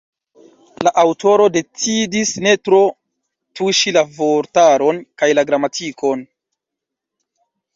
La 0.85 0.91
aŭtoro 1.01 1.45
decidis 1.57 2.31
ne 2.47 2.53
tro 2.69 2.79
tuŝi 3.59 3.93
la 3.99 4.03
vortaron 4.21 5.03
kaj 5.23 5.31
la 5.41 5.45
gramatikon. 5.51 6.25